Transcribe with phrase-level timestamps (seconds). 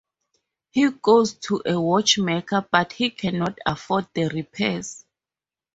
[0.71, 5.05] He goes to a watchmaker but he cannot afford the repairs.